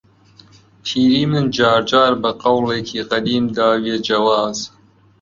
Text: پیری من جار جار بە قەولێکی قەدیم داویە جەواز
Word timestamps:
پیری 0.83 1.21
من 1.31 1.45
جار 1.55 1.79
جار 1.89 2.11
بە 2.21 2.31
قەولێکی 2.41 3.07
قەدیم 3.09 3.45
داویە 3.57 3.97
جەواز 4.07 4.57